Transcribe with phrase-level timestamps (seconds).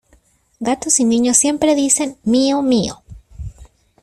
[0.61, 3.03] Gatos y niños siempre dicen: mío, mío.